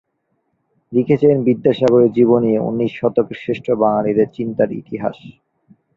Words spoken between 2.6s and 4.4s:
ঊনিশ শতকের শ্রেষ্ঠ বাঙালিদের